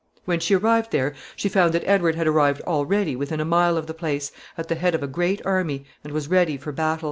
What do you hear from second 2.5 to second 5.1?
already within a mile of the place, at the head of a